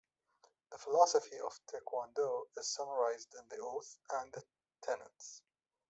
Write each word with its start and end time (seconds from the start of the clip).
The 0.71 0.79
philosophy 0.79 1.37
of 1.41 1.59
taekwon-do 1.67 2.47
is 2.57 2.67
summarized 2.73 3.35
in 3.35 3.47
the 3.49 3.59
oath 3.59 3.99
and 4.09 4.31
the 4.33 4.41
tenets. 4.81 5.43